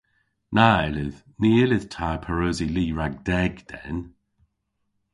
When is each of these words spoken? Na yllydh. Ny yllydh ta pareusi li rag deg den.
Na 0.55 0.67
yllydh. 0.87 1.19
Ny 1.39 1.51
yllydh 1.63 1.87
ta 1.93 2.09
pareusi 2.23 2.67
li 2.75 2.85
rag 2.97 3.13
deg 3.29 3.53
den. 3.69 3.97